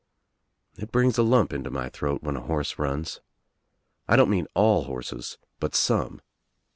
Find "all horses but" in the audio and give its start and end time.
4.55-5.75